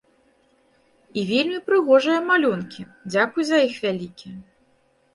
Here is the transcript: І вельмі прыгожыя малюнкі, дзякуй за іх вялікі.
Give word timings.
І 1.19 1.25
вельмі 1.33 1.59
прыгожыя 1.69 2.19
малюнкі, 2.33 2.81
дзякуй 3.11 3.43
за 3.55 3.65
іх 3.71 3.81
вялікі. 3.89 4.29